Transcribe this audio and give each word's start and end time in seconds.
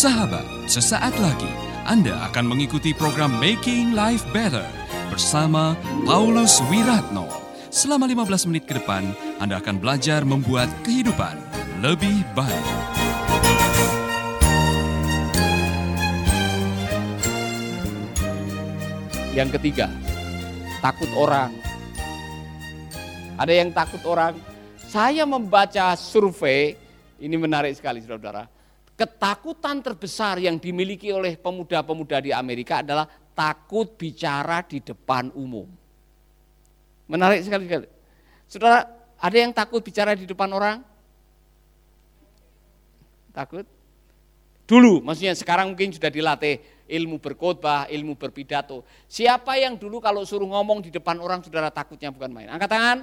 Sahabat, 0.00 0.48
sesaat 0.64 1.12
lagi 1.20 1.52
Anda 1.84 2.32
akan 2.32 2.48
mengikuti 2.56 2.96
program 2.96 3.36
Making 3.36 3.92
Life 3.92 4.24
Better 4.32 4.64
bersama 5.12 5.76
Paulus 6.08 6.64
Wiratno. 6.72 7.28
Selama 7.68 8.08
15 8.08 8.48
menit 8.48 8.64
ke 8.64 8.80
depan, 8.80 9.12
Anda 9.44 9.60
akan 9.60 9.76
belajar 9.76 10.24
membuat 10.24 10.72
kehidupan 10.88 11.36
lebih 11.84 12.24
baik. 12.32 12.66
Yang 19.36 19.60
ketiga, 19.60 19.92
takut 20.80 21.12
orang. 21.12 21.52
Ada 23.36 23.52
yang 23.52 23.68
takut 23.76 24.00
orang. 24.08 24.32
Saya 24.80 25.28
membaca 25.28 25.92
survei, 25.92 26.80
ini 27.20 27.36
menarik 27.36 27.76
sekali 27.76 28.00
saudara. 28.00 28.59
Ketakutan 29.00 29.80
terbesar 29.80 30.36
yang 30.36 30.60
dimiliki 30.60 31.08
oleh 31.08 31.40
pemuda-pemuda 31.40 32.20
di 32.20 32.36
Amerika 32.36 32.84
adalah 32.84 33.08
takut 33.32 33.96
bicara 33.96 34.60
di 34.60 34.84
depan 34.84 35.32
umum. 35.32 35.64
Menarik 37.08 37.40
sekali. 37.40 37.64
sekali. 37.64 37.88
Saudara, 38.44 38.84
ada 39.16 39.36
yang 39.40 39.56
takut 39.56 39.80
bicara 39.80 40.12
di 40.12 40.28
depan 40.28 40.52
orang? 40.52 40.84
Takut? 43.32 43.64
Dulu, 44.68 45.00
maksudnya 45.00 45.32
sekarang 45.32 45.72
mungkin 45.72 45.96
sudah 45.96 46.12
dilatih 46.12 46.60
ilmu 46.84 47.24
berkhotbah, 47.24 47.88
ilmu 47.88 48.20
berpidato. 48.20 48.84
Siapa 49.08 49.56
yang 49.56 49.80
dulu 49.80 49.96
kalau 49.96 50.28
suruh 50.28 50.44
ngomong 50.44 50.84
di 50.84 50.92
depan 50.92 51.16
orang 51.24 51.40
saudara 51.40 51.72
takutnya 51.72 52.12
bukan 52.12 52.30
main? 52.36 52.52
Angkat 52.52 52.68
tangan. 52.68 52.98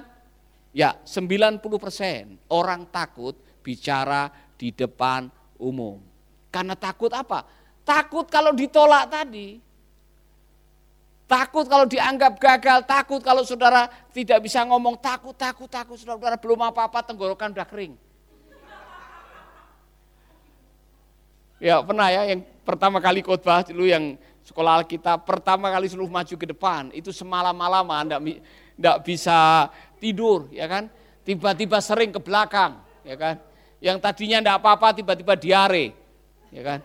Ya, 0.70 0.94
90% 1.02 2.38
orang 2.54 2.86
takut 2.86 3.34
bicara 3.66 4.30
di 4.54 4.70
depan 4.70 5.26
umum. 5.60 6.00
Karena 6.48 6.72
takut 6.78 7.12
apa? 7.12 7.44
Takut 7.84 8.24
kalau 8.30 8.56
ditolak 8.56 9.10
tadi. 9.12 9.60
Takut 11.28 11.68
kalau 11.68 11.84
dianggap 11.84 12.40
gagal, 12.40 12.88
takut 12.88 13.20
kalau 13.20 13.44
saudara 13.44 13.84
tidak 14.16 14.48
bisa 14.48 14.64
ngomong, 14.64 14.96
takut, 14.96 15.36
takut, 15.36 15.68
takut, 15.68 16.00
saudara 16.00 16.40
belum 16.40 16.72
apa-apa 16.72 17.04
tenggorokan 17.04 17.52
udah 17.52 17.68
kering. 17.68 17.92
Ya 21.60 21.82
pernah 21.82 22.08
ya 22.08 22.22
yang 22.32 22.40
pertama 22.62 23.02
kali 23.02 23.20
khotbah 23.20 23.66
dulu 23.66 23.84
yang 23.84 24.14
sekolah 24.46 24.86
kita 24.86 25.18
pertama 25.20 25.68
kali 25.74 25.90
seluruh 25.90 26.08
maju 26.08 26.34
ke 26.38 26.46
depan 26.48 26.88
itu 26.94 27.10
semalam-malaman 27.10 28.08
enggak, 28.08 28.20
enggak 28.78 28.96
bisa 29.02 29.68
tidur 29.98 30.46
ya 30.54 30.70
kan 30.70 30.86
tiba-tiba 31.26 31.82
sering 31.82 32.14
ke 32.14 32.22
belakang 32.22 32.78
ya 33.02 33.18
kan 33.18 33.34
yang 33.78 33.98
tadinya 34.02 34.42
enggak 34.42 34.58
apa-apa 34.58 34.96
tiba-tiba 34.96 35.34
diare 35.38 35.94
ya 36.50 36.62
kan 36.62 36.80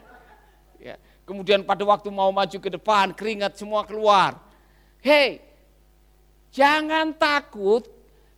ya. 0.77 0.95
kemudian 1.25 1.65
pada 1.65 1.81
waktu 1.85 2.09
mau 2.13 2.29
maju 2.29 2.57
ke 2.57 2.69
depan 2.69 3.13
keringat 3.15 3.57
semua 3.57 3.85
keluar 3.87 4.37
hei 5.01 5.41
jangan 6.53 7.13
takut 7.15 7.87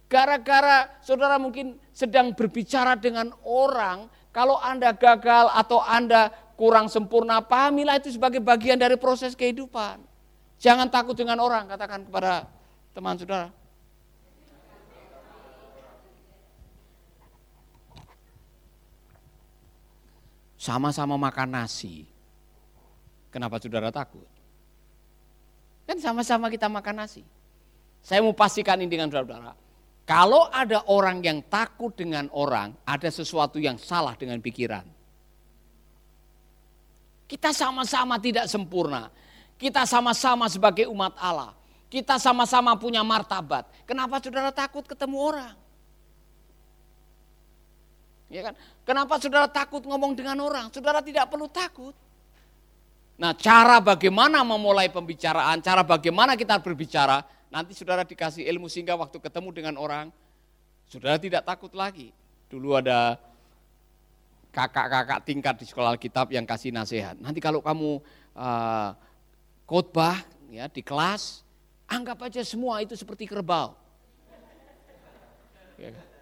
gara-gara 0.07 0.87
saudara 1.03 1.35
mungkin 1.35 1.75
sedang 1.91 2.31
berbicara 2.31 2.95
dengan 2.95 3.33
orang 3.43 4.07
kalau 4.35 4.59
Anda 4.59 4.91
gagal 4.91 5.47
atau 5.55 5.79
Anda 5.79 6.27
kurang 6.59 6.91
sempurna, 6.91 7.43
pahamilah 7.43 7.99
itu 7.99 8.11
sebagai 8.15 8.43
bagian 8.43 8.75
dari 8.75 8.99
proses 8.99 9.31
kehidupan. 9.31 10.03
Jangan 10.59 10.87
takut 10.87 11.15
dengan 11.15 11.39
orang, 11.39 11.67
katakan 11.67 12.03
kepada 12.03 12.47
teman 12.95 13.15
saudara. 13.19 13.51
Sama-sama 20.65 21.13
makan 21.13 21.61
nasi. 21.61 22.09
Kenapa 23.29 23.61
saudara 23.61 23.93
takut? 23.93 24.25
Kan 25.85 26.01
sama-sama 26.01 26.49
kita 26.49 26.65
makan 26.65 27.05
nasi. 27.05 27.21
Saya 28.01 28.25
mau 28.25 28.33
pastikan 28.33 28.81
ini 28.81 28.89
dengan 28.89 29.13
saudara. 29.13 29.53
Kalau 30.09 30.49
ada 30.49 30.81
orang 30.89 31.21
yang 31.21 31.45
takut 31.45 31.93
dengan 31.93 32.33
orang, 32.33 32.73
ada 32.81 33.05
sesuatu 33.13 33.61
yang 33.61 33.77
salah 33.77 34.17
dengan 34.17 34.41
pikiran. 34.41 34.89
Kita 37.29 37.53
sama-sama 37.53 38.17
tidak 38.17 38.49
sempurna. 38.49 39.13
Kita 39.61 39.85
sama-sama 39.85 40.49
sebagai 40.49 40.89
umat 40.89 41.13
Allah. 41.21 41.53
Kita 41.93 42.17
sama-sama 42.17 42.73
punya 42.73 43.05
martabat. 43.05 43.69
Kenapa 43.85 44.17
saudara 44.17 44.49
takut 44.49 44.81
ketemu 44.81 45.17
orang? 45.21 45.64
Ya 48.29 48.41
kan? 48.51 48.53
Kenapa 48.83 49.21
saudara 49.21 49.45
takut 49.45 49.85
ngomong 49.85 50.17
dengan 50.17 50.37
orang? 50.41 50.73
Saudara 50.73 50.99
tidak 51.01 51.29
perlu 51.29 51.45
takut. 51.45 51.93
Nah, 53.15 53.31
cara 53.31 53.79
bagaimana 53.79 54.43
memulai 54.43 54.91
pembicaraan, 54.91 55.63
cara 55.63 55.87
bagaimana 55.87 56.35
kita 56.35 56.59
berbicara, 56.59 57.23
Nanti 57.55 57.71
saudara 57.71 58.03
dikasih 58.03 58.43
ilmu 58.51 58.67
sehingga 58.67 58.99
waktu 58.99 59.15
ketemu 59.15 59.49
dengan 59.55 59.75
orang, 59.79 60.11
saudara 60.91 61.15
tidak 61.15 61.47
takut 61.47 61.71
lagi. 61.71 62.11
Dulu 62.51 62.75
ada 62.75 63.15
kakak-kakak 64.51 65.23
tingkat 65.23 65.55
di 65.63 65.65
sekolah 65.67 65.95
Alkitab 65.95 66.35
yang 66.35 66.43
kasih 66.43 66.75
nasihat. 66.75 67.15
Nanti 67.15 67.39
kalau 67.39 67.63
kamu 67.63 68.03
uh, 68.35 68.91
khotbah 69.63 70.19
ya 70.51 70.67
di 70.67 70.83
kelas, 70.83 71.47
anggap 71.87 72.27
aja 72.27 72.43
semua 72.43 72.83
itu 72.83 72.91
seperti 72.99 73.23
kerbau. 73.23 73.71
Ya 75.79 75.95
kan? 75.95 76.14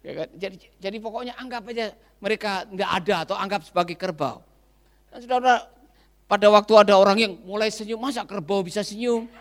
Ya 0.00 0.24
kan? 0.24 0.32
Jadi, 0.32 0.56
jadi 0.80 0.96
pokoknya 0.96 1.36
anggap 1.36 1.68
aja 1.68 1.92
mereka 2.20 2.64
tidak 2.64 2.88
ada 2.88 3.28
atau 3.28 3.36
anggap 3.36 3.68
sebagai 3.68 3.92
kerbau. 3.96 4.40
Dan 5.12 5.20
saudara, 5.24 5.68
pada 6.24 6.48
waktu 6.48 6.72
ada 6.78 6.96
orang 6.96 7.18
yang 7.20 7.36
mulai 7.44 7.68
senyum, 7.68 8.00
masa 8.00 8.24
kerbau 8.24 8.64
bisa 8.64 8.80
senyum? 8.80 9.28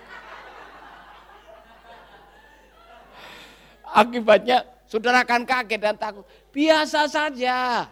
Akibatnya 4.04 4.68
saudara 4.90 5.22
akan 5.24 5.48
kaget 5.48 5.80
dan 5.80 5.96
takut. 5.96 6.28
Biasa 6.52 7.08
saja. 7.08 7.88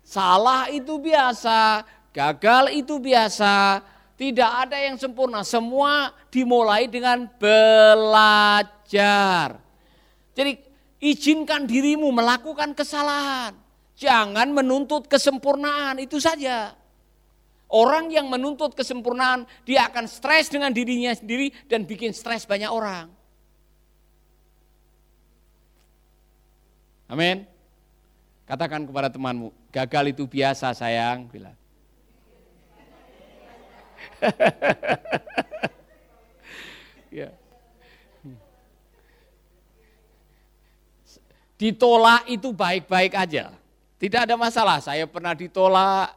Salah 0.00 0.72
itu 0.74 0.98
biasa, 0.98 1.86
gagal 2.10 2.74
itu 2.74 2.98
biasa, 2.98 3.78
tidak 4.18 4.50
ada 4.66 4.74
yang 4.74 4.98
sempurna. 4.98 5.46
Semua 5.46 6.10
dimulai 6.34 6.90
dengan 6.90 7.30
belajar. 7.38 8.82
Jadi 10.34 10.69
izinkan 11.00 11.64
dirimu 11.64 12.12
melakukan 12.12 12.76
kesalahan. 12.76 13.56
Jangan 13.96 14.52
menuntut 14.52 15.08
kesempurnaan, 15.08 16.00
itu 16.00 16.20
saja. 16.20 16.76
Orang 17.68 18.08
yang 18.08 18.28
menuntut 18.28 18.72
kesempurnaan, 18.72 19.44
dia 19.68 19.88
akan 19.88 20.08
stres 20.08 20.48
dengan 20.48 20.72
dirinya 20.72 21.12
sendiri 21.12 21.52
dan 21.68 21.84
bikin 21.84 22.16
stres 22.16 22.48
banyak 22.48 22.68
orang. 22.68 23.12
Amin. 27.10 27.42
Katakan 28.46 28.86
kepada 28.86 29.10
temanmu, 29.10 29.52
gagal 29.70 30.14
itu 30.14 30.26
biasa 30.26 30.74
sayang, 30.74 31.28
bilang. 31.30 31.54
ya. 37.22 37.30
Ditolak 41.60 42.24
itu 42.32 42.56
baik-baik 42.56 43.12
aja. 43.12 43.52
Tidak 44.00 44.24
ada 44.24 44.32
masalah, 44.40 44.80
saya 44.80 45.04
pernah 45.04 45.36
ditolak, 45.36 46.08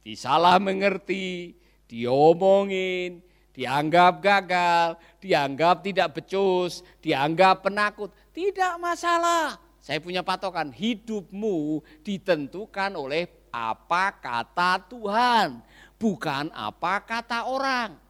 disalah 0.00 0.56
mengerti, 0.56 1.52
diomongin, 1.84 3.20
dianggap 3.52 4.24
gagal, 4.24 4.96
dianggap 5.20 5.84
tidak 5.84 6.16
becus, 6.16 6.80
dianggap 7.04 7.68
penakut. 7.68 8.08
Tidak 8.32 8.80
masalah. 8.80 9.60
Saya 9.84 10.00
punya 10.00 10.24
patokan, 10.24 10.72
hidupmu 10.72 11.84
ditentukan 12.00 12.96
oleh 12.96 13.28
apa 13.52 14.16
kata 14.16 14.80
Tuhan, 14.88 15.60
bukan 16.00 16.48
apa 16.56 17.04
kata 17.04 17.52
orang. 17.52 18.00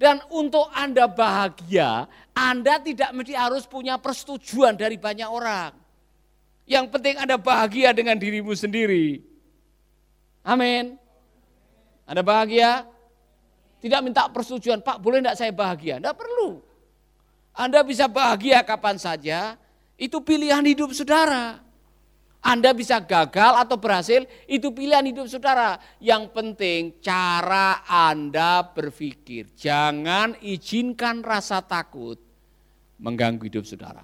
Dan 0.00 0.24
untuk 0.32 0.64
Anda 0.72 1.04
bahagia, 1.04 2.08
Anda 2.32 2.80
tidak 2.80 3.12
mesti 3.12 3.36
harus 3.36 3.68
punya 3.68 4.00
persetujuan 4.00 4.80
dari 4.80 4.96
banyak 4.96 5.28
orang. 5.28 5.76
Yang 6.64 6.88
penting 6.88 7.20
Anda 7.20 7.36
bahagia 7.36 7.92
dengan 7.92 8.16
dirimu 8.16 8.56
sendiri. 8.56 9.20
Amin. 10.40 10.96
Anda 12.08 12.24
bahagia? 12.24 12.88
Tidak 13.84 14.00
minta 14.00 14.24
persetujuan, 14.32 14.80
Pak 14.80 15.04
boleh 15.04 15.20
enggak 15.20 15.36
saya 15.36 15.52
bahagia? 15.52 16.00
Enggak 16.00 16.16
perlu. 16.16 16.64
Anda 17.52 17.84
bisa 17.84 18.08
bahagia 18.08 18.64
kapan 18.64 18.96
saja, 18.96 19.60
itu 20.00 20.16
pilihan 20.24 20.64
hidup 20.64 20.96
saudara. 20.96 21.60
Anda 22.40 22.72
bisa 22.72 22.96
gagal 23.04 23.52
atau 23.60 23.76
berhasil, 23.76 24.24
itu 24.48 24.72
pilihan 24.72 25.04
hidup 25.04 25.28
saudara. 25.28 25.76
Yang 26.00 26.32
penting 26.32 26.80
cara 27.04 27.84
Anda 27.84 28.64
berpikir. 28.64 29.52
Jangan 29.52 30.40
izinkan 30.40 31.20
rasa 31.20 31.60
takut 31.60 32.16
mengganggu 32.96 33.44
hidup 33.44 33.64
saudara. 33.68 34.00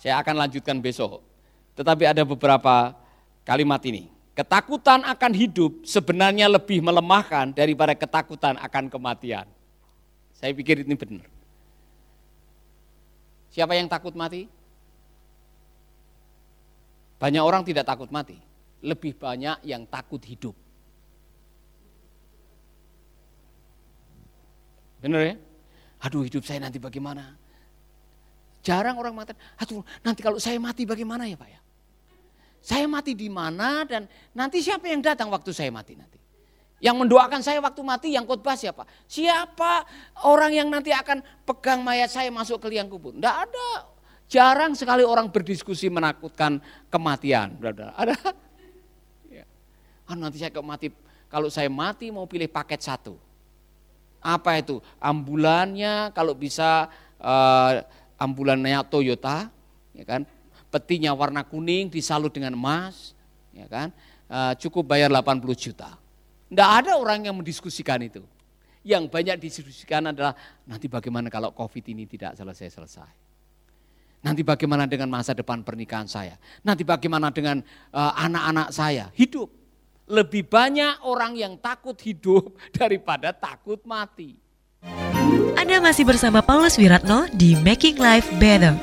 Saya 0.00 0.16
akan 0.24 0.48
lanjutkan 0.48 0.80
besok 0.80 1.20
Tetapi 1.76 2.08
ada 2.08 2.24
beberapa 2.24 2.92
kalimat 3.44 3.80
ini. 3.88 4.08
Ketakutan 4.36 5.04
akan 5.04 5.32
hidup 5.32 5.84
sebenarnya 5.84 6.48
lebih 6.48 6.80
melemahkan 6.80 7.52
daripada 7.52 7.92
ketakutan 7.92 8.56
akan 8.60 8.88
kematian. 8.88 9.44
Saya 10.36 10.52
pikir 10.56 10.84
ini 10.84 10.96
benar. 10.96 11.28
Siapa 13.52 13.76
yang 13.76 13.88
takut 13.88 14.12
mati? 14.12 14.59
Banyak 17.20 17.42
orang 17.44 17.62
tidak 17.68 17.84
takut 17.84 18.08
mati, 18.08 18.40
lebih 18.80 19.12
banyak 19.12 19.60
yang 19.68 19.84
takut 19.84 20.24
hidup. 20.24 20.56
Benar 25.04 25.20
ya? 25.28 25.36
Aduh 26.00 26.24
hidup 26.24 26.40
saya 26.48 26.64
nanti 26.64 26.80
bagaimana? 26.80 27.36
Jarang 28.64 28.96
orang 28.96 29.12
mati. 29.12 29.36
Aduh 29.60 29.84
nanti 30.00 30.24
kalau 30.24 30.40
saya 30.40 30.56
mati 30.56 30.88
bagaimana 30.88 31.28
ya 31.28 31.36
Pak 31.36 31.48
ya? 31.48 31.60
Saya 32.60 32.84
mati 32.88 33.16
di 33.16 33.28
mana 33.28 33.84
dan 33.84 34.08
nanti 34.36 34.60
siapa 34.60 34.88
yang 34.88 35.00
datang 35.00 35.28
waktu 35.32 35.52
saya 35.52 35.68
mati 35.72 35.96
nanti? 35.96 36.20
Yang 36.80 36.96
mendoakan 37.04 37.40
saya 37.44 37.60
waktu 37.60 37.80
mati 37.84 38.08
yang 38.16 38.24
khotbah 38.24 38.56
siapa? 38.56 38.88
Siapa 39.04 39.84
orang 40.24 40.56
yang 40.56 40.68
nanti 40.72 40.88
akan 40.92 41.20
pegang 41.44 41.84
mayat 41.84 42.08
saya 42.08 42.32
masuk 42.32 42.64
ke 42.64 42.72
liang 42.72 42.88
kubur? 42.88 43.12
Tidak 43.12 43.36
ada. 43.48 43.99
Jarang 44.30 44.78
sekali 44.78 45.02
orang 45.02 45.26
berdiskusi 45.26 45.90
menakutkan 45.90 46.62
kematian. 46.86 47.58
Ada? 47.58 47.90
ada. 47.98 48.14
Ya. 49.26 49.42
Ah, 50.06 50.14
nanti 50.14 50.38
saya 50.38 50.54
mati, 50.62 50.94
kalau 51.26 51.50
saya 51.50 51.66
mati 51.66 52.14
mau 52.14 52.30
pilih 52.30 52.46
paket 52.46 52.78
satu. 52.78 53.18
Apa 54.22 54.62
itu? 54.62 54.78
Ambulannya 55.02 56.14
kalau 56.14 56.38
bisa 56.38 56.86
uh, 57.18 57.82
ambulannya 58.22 58.86
Toyota, 58.86 59.50
ya 59.98 60.06
kan? 60.06 60.22
Petinya 60.70 61.10
warna 61.10 61.42
kuning 61.42 61.90
disalut 61.90 62.30
dengan 62.30 62.54
emas, 62.54 63.18
ya 63.50 63.66
kan? 63.66 63.90
Uh, 64.30 64.54
cukup 64.62 64.94
bayar 64.94 65.10
80 65.10 65.42
juta. 65.58 65.98
Tidak 66.46 66.70
ada 66.70 66.94
orang 66.94 67.26
yang 67.26 67.34
mendiskusikan 67.34 67.98
itu. 68.06 68.22
Yang 68.86 69.10
banyak 69.10 69.42
didiskusikan 69.42 70.14
adalah 70.14 70.38
nanti 70.70 70.86
bagaimana 70.86 71.26
kalau 71.26 71.50
COVID 71.50 71.90
ini 71.90 72.06
tidak 72.06 72.38
selesai-selesai. 72.38 73.29
Nanti 74.20 74.44
bagaimana 74.44 74.84
dengan 74.84 75.08
masa 75.08 75.32
depan 75.32 75.64
pernikahan 75.64 76.04
saya. 76.04 76.36
Nanti 76.60 76.84
bagaimana 76.84 77.32
dengan 77.32 77.64
eh, 77.92 78.12
anak-anak 78.20 78.68
uh, 78.68 78.74
saya. 78.74 79.04
Hidup. 79.16 79.48
Lebih 80.10 80.44
banyak 80.44 81.06
orang 81.08 81.38
yang 81.38 81.56
takut 81.56 81.96
hidup 82.04 82.52
daripada 82.78 83.32
takut 83.32 83.80
mati. 83.88 84.36
Anda 85.56 85.80
masih 85.80 86.04
bersama 86.04 86.44
Paulus 86.44 86.76
Wiratno 86.76 87.28
di 87.32 87.56
Making 87.64 87.96
Life 87.96 88.28
Better. 88.36 88.76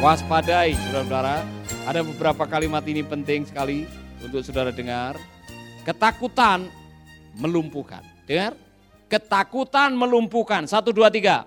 Waspadai, 0.00 0.78
saudara-saudara. 0.80 1.42
Ada 1.84 2.00
beberapa 2.06 2.44
kalimat 2.46 2.84
ini 2.86 3.02
penting 3.02 3.44
sekali 3.44 3.84
untuk 4.22 4.40
saudara 4.46 4.70
dengar. 4.72 5.18
Ketakutan 5.82 6.70
melumpuhkan. 7.36 8.04
Dengar? 8.24 8.65
Ketakutan 9.06 9.94
melumpuhkan. 9.94 10.66
Satu, 10.66 10.90
dua, 10.90 11.06
tiga. 11.06 11.46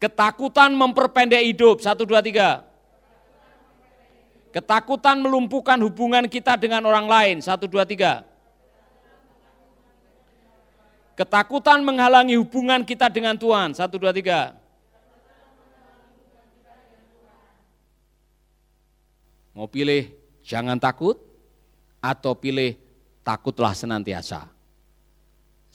Ketakutan 0.00 0.72
memperpendek 0.72 1.44
hidup. 1.44 1.84
Satu, 1.84 2.08
dua, 2.08 2.24
tiga. 2.24 2.64
Ketakutan 4.48 5.20
melumpuhkan 5.20 5.76
hubungan 5.84 6.24
kita 6.24 6.56
dengan 6.56 6.80
orang 6.88 7.04
lain. 7.04 7.36
Satu, 7.44 7.68
dua, 7.68 7.84
tiga. 7.84 8.24
Ketakutan 11.16 11.84
menghalangi 11.84 12.40
hubungan 12.40 12.80
kita 12.84 13.12
dengan 13.12 13.36
Tuhan. 13.36 13.76
Satu, 13.76 14.00
dua, 14.00 14.16
tiga. 14.16 14.56
Mau 19.56 19.68
pilih 19.68 20.12
jangan 20.44 20.76
takut 20.76 21.16
atau 22.00 22.36
pilih 22.36 22.76
takutlah 23.24 23.72
senantiasa. 23.72 24.55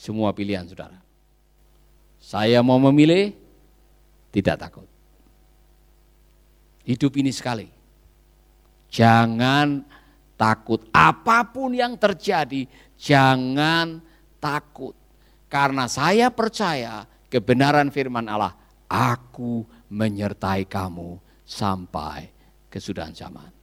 Semua 0.01 0.33
pilihan 0.33 0.65
saudara. 0.65 0.97
Saya 2.17 2.65
mau 2.65 2.81
memilih 2.81 3.37
tidak 4.33 4.57
takut. 4.65 4.89
Hidup 6.81 7.13
ini 7.21 7.29
sekali. 7.29 7.69
Jangan 8.89 9.85
takut. 10.33 10.89
Apa 10.89 11.45
pun 11.45 11.77
yang 11.77 11.93
terjadi, 12.01 12.65
jangan 12.97 14.01
takut. 14.41 14.97
Karena 15.45 15.85
saya 15.85 16.33
percaya 16.33 17.05
kebenaran 17.29 17.93
firman 17.93 18.25
Allah, 18.25 18.57
aku 18.89 19.69
menyertai 19.85 20.65
kamu 20.65 21.21
sampai 21.45 22.33
kesudahan 22.73 23.13
zaman. 23.13 23.53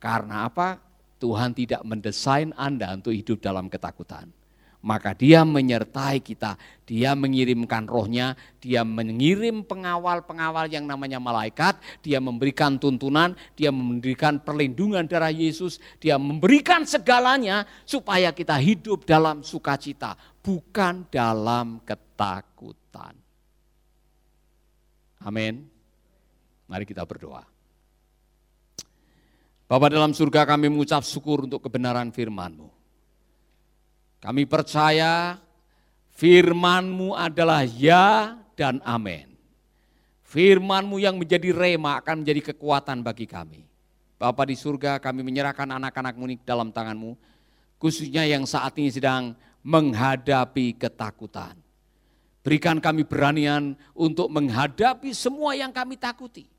Karena 0.00 0.48
apa? 0.48 0.80
Tuhan 1.20 1.52
tidak 1.52 1.84
mendesain 1.84 2.56
Anda 2.56 2.96
untuk 2.96 3.12
hidup 3.12 3.44
dalam 3.44 3.68
ketakutan. 3.68 4.37
Maka 4.78 5.10
dia 5.10 5.42
menyertai 5.42 6.22
kita, 6.22 6.54
dia 6.86 7.10
mengirimkan 7.18 7.90
rohnya, 7.90 8.38
dia 8.62 8.86
mengirim 8.86 9.66
pengawal-pengawal 9.66 10.70
yang 10.70 10.86
namanya 10.86 11.18
malaikat, 11.18 11.82
dia 11.98 12.22
memberikan 12.22 12.78
tuntunan, 12.78 13.34
dia 13.58 13.74
memberikan 13.74 14.38
perlindungan 14.38 15.02
darah 15.10 15.34
Yesus, 15.34 15.82
dia 15.98 16.14
memberikan 16.14 16.86
segalanya 16.86 17.66
supaya 17.82 18.30
kita 18.30 18.54
hidup 18.54 19.02
dalam 19.02 19.42
sukacita, 19.42 20.14
bukan 20.46 21.10
dalam 21.10 21.82
ketakutan. 21.82 23.18
Amin. 25.26 25.66
Mari 26.70 26.86
kita 26.86 27.02
berdoa. 27.02 27.42
Bapak 29.66 29.90
dalam 29.90 30.14
surga 30.14 30.46
kami 30.46 30.70
mengucap 30.70 31.02
syukur 31.02 31.50
untuk 31.50 31.66
kebenaran 31.66 32.14
firman-Mu. 32.14 32.77
Kami 34.18 34.50
percaya 34.50 35.38
firman-Mu 36.18 37.14
adalah 37.14 37.62
ya 37.62 38.34
dan 38.58 38.82
amin. 38.82 39.30
Firman-Mu 40.26 40.98
yang 40.98 41.16
menjadi 41.16 41.54
rema 41.54 42.02
akan 42.02 42.26
menjadi 42.26 42.52
kekuatan 42.52 43.00
bagi 43.00 43.24
kami. 43.24 43.62
Bapak 44.18 44.50
di 44.50 44.58
surga 44.58 44.98
kami 44.98 45.22
menyerahkan 45.22 45.70
anak-anak-Mu 45.78 46.42
dalam 46.42 46.74
tangan-Mu, 46.74 47.14
khususnya 47.78 48.26
yang 48.26 48.42
saat 48.42 48.74
ini 48.82 48.90
sedang 48.90 49.38
menghadapi 49.62 50.74
ketakutan. 50.74 51.54
Berikan 52.42 52.82
kami 52.82 53.06
beranian 53.06 53.78
untuk 53.94 54.26
menghadapi 54.34 55.14
semua 55.14 55.54
yang 55.54 55.70
kami 55.70 55.94
takuti 55.94 56.58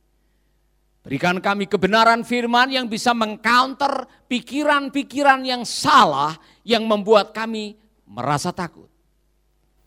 Berikan 0.99 1.39
kami 1.39 1.63
kebenaran 1.63 2.27
firman 2.27 2.75
yang 2.75 2.91
bisa 2.91 3.15
mengcounter 3.15 4.03
pikiran-pikiran 4.27 5.47
yang 5.47 5.63
salah 5.63 6.35
yang 6.63 6.83
membuat 6.85 7.31
kami 7.31 7.79
merasa 8.07 8.49
takut. 8.49 8.87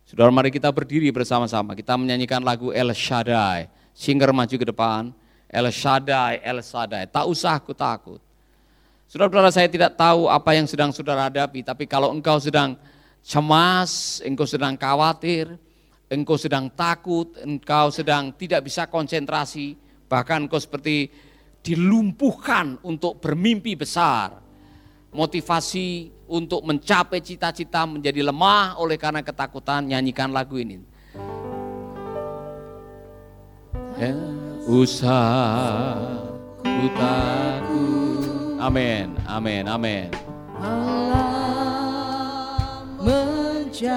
Saudara 0.06 0.28
mari 0.28 0.52
kita 0.52 0.68
berdiri 0.68 1.08
bersama-sama. 1.08 1.72
Kita 1.72 1.96
menyanyikan 1.96 2.42
lagu 2.44 2.68
El 2.74 2.92
Shaddai. 2.92 3.70
Singer 3.96 4.30
maju 4.34 4.56
ke 4.56 4.66
depan. 4.66 5.12
El 5.48 5.66
Shaddai, 5.72 6.40
El 6.44 6.60
Shaddai. 6.60 7.08
Tak 7.08 7.24
usah 7.28 7.56
aku 7.56 7.72
takut. 7.72 8.20
Saudara-saudara 9.08 9.52
saya 9.52 9.68
tidak 9.68 9.96
tahu 9.96 10.28
apa 10.28 10.56
yang 10.56 10.68
sedang 10.68 10.92
saudara 10.92 11.28
hadapi. 11.28 11.64
Tapi 11.64 11.84
kalau 11.88 12.12
engkau 12.12 12.36
sedang 12.40 12.76
cemas, 13.24 14.20
engkau 14.24 14.48
sedang 14.48 14.76
khawatir, 14.76 15.52
engkau 16.08 16.36
sedang 16.36 16.68
takut, 16.72 17.32
engkau 17.40 17.92
sedang 17.92 18.32
tidak 18.36 18.64
bisa 18.64 18.88
konsentrasi, 18.88 19.76
Bahkan 20.12 20.44
kau 20.52 20.60
seperti 20.60 21.08
dilumpuhkan 21.64 22.84
untuk 22.84 23.16
bermimpi 23.16 23.72
besar. 23.72 24.36
Motivasi 25.12 26.08
untuk 26.24 26.64
mencapai 26.64 27.20
cita-cita 27.20 27.84
menjadi 27.84 28.24
lemah 28.24 28.80
oleh 28.80 28.96
karena 28.96 29.20
ketakutan, 29.20 29.84
nyanyikan 29.84 30.32
lagu 30.32 30.56
ini. 30.56 30.80
Ya, 34.00 34.16
usah 34.64 36.00
ku 36.64 36.88
takut. 36.96 38.56
Amin, 38.56 39.12
amin, 39.28 39.68
amin. 39.68 40.08
Allah 40.56 41.28
menjagaku. 43.02 43.92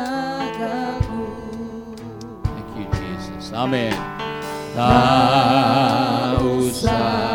Thank 2.44 2.76
you 2.76 2.92
Jesus. 2.92 3.56
Amin. 3.56 3.96
Tak 4.76 6.44
usah 6.44 7.35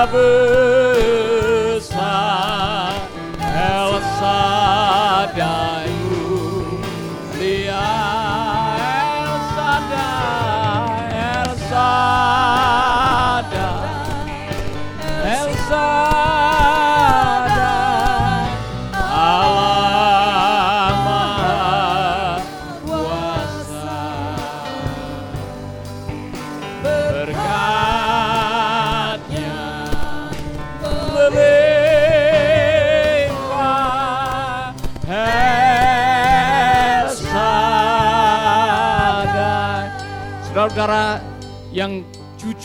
Dia 0.00 0.08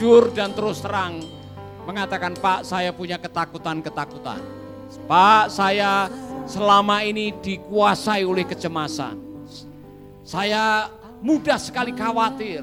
jujur 0.05 0.29
dan 0.37 0.53
terus 0.53 0.85
terang 0.85 1.17
mengatakan, 1.89 2.37
Pak 2.37 2.61
saya 2.61 2.93
punya 2.93 3.17
ketakutan-ketakutan. 3.17 4.37
Pak 5.09 5.49
saya 5.49 6.13
selama 6.45 7.01
ini 7.01 7.33
dikuasai 7.41 8.21
oleh 8.21 8.45
kecemasan. 8.45 9.17
Saya 10.21 10.93
mudah 11.25 11.57
sekali 11.57 11.89
khawatir. 11.89 12.61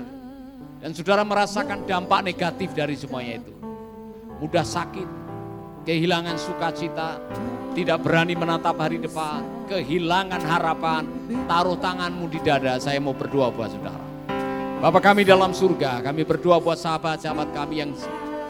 Dan 0.79 0.95
saudara 0.95 1.27
merasakan 1.27 1.83
dampak 1.83 2.23
negatif 2.23 2.71
dari 2.79 2.95
semuanya 2.95 3.43
itu. 3.43 3.55
Mudah 4.39 4.67
sakit, 4.67 5.07
kehilangan 5.83 6.39
sukacita, 6.39 7.19
tidak 7.75 8.03
berani 8.07 8.39
menatap 8.39 8.79
hari 8.79 9.03
depan, 9.03 9.43
kehilangan 9.67 10.43
harapan, 10.43 11.07
taruh 11.51 11.79
tanganmu 11.79 12.27
di 12.31 12.39
dada, 12.43 12.79
saya 12.79 12.99
mau 13.03 13.15
berdoa 13.15 13.51
buat 13.55 13.71
saudara. 13.71 14.12
Bapak 14.83 15.15
kami 15.15 15.23
dalam 15.23 15.55
surga, 15.55 16.03
kami 16.03 16.27
berdoa 16.27 16.59
buat 16.59 16.75
sahabat-sahabat 16.75 17.55
kami 17.55 17.87
yang 17.87 17.95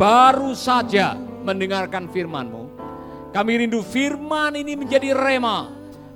baru 0.01 0.57
saja 0.57 1.13
mendengarkan 1.45 2.09
firman-Mu. 2.09 2.73
Kami 3.37 3.53
rindu 3.61 3.85
firman 3.85 4.57
ini 4.57 4.73
menjadi 4.73 5.13
rema. 5.13 5.69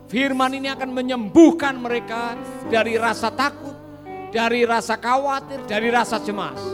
Firman 0.09 0.57
ini 0.57 0.73
akan 0.73 0.89
menyembuhkan 0.97 1.77
mereka 1.77 2.33
dari 2.73 2.97
rasa 2.97 3.29
takut, 3.29 3.77
dari 4.33 4.65
rasa 4.65 4.97
khawatir, 4.97 5.69
dari 5.69 5.93
rasa 5.93 6.17
cemas. 6.17 6.65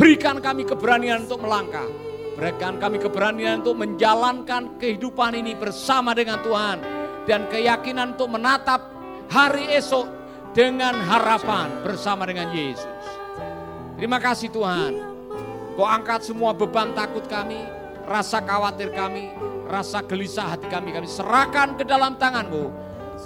Berikan 0.00 0.40
kami 0.40 0.64
keberanian 0.64 1.28
untuk 1.28 1.44
melangkah. 1.44 1.84
Berikan 2.32 2.80
kami 2.80 2.96
keberanian 2.96 3.60
untuk 3.60 3.76
menjalankan 3.76 4.80
kehidupan 4.80 5.36
ini 5.36 5.52
bersama 5.52 6.16
dengan 6.16 6.40
Tuhan. 6.40 6.80
Dan 7.28 7.44
keyakinan 7.52 8.16
untuk 8.16 8.32
menatap 8.32 8.88
hari 9.28 9.68
esok 9.76 10.15
dengan 10.56 10.96
harapan 11.04 11.68
bersama 11.84 12.24
dengan 12.24 12.48
Yesus. 12.48 12.88
Terima 14.00 14.16
kasih 14.16 14.48
Tuhan. 14.48 14.96
Kau 15.76 15.84
angkat 15.84 16.24
semua 16.24 16.56
beban 16.56 16.96
takut 16.96 17.28
kami, 17.28 17.60
rasa 18.08 18.40
khawatir 18.40 18.88
kami, 18.96 19.36
rasa 19.68 20.00
gelisah 20.00 20.56
hati 20.56 20.64
kami. 20.72 20.96
Kami 20.96 21.04
serahkan 21.04 21.76
ke 21.76 21.84
dalam 21.84 22.16
tanganmu. 22.16 22.72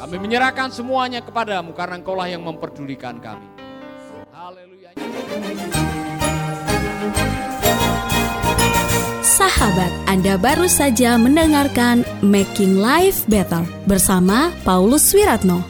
Kami 0.02 0.16
menyerahkan 0.18 0.75
semuanya 0.75 1.22
kepadamu 1.22 1.70
karena 1.70 2.02
engkaulah 2.02 2.26
yang 2.26 2.42
memperdulikan 2.42 3.22
kami. 3.22 3.46
Haleluya. 4.34 4.90
Sahabat, 9.22 9.92
Anda 10.10 10.34
baru 10.34 10.66
saja 10.66 11.14
mendengarkan 11.14 12.02
Making 12.26 12.82
Life 12.82 13.22
Better 13.30 13.62
bersama 13.87 14.50
Paulus 14.66 15.14
Wiratno. 15.14 15.69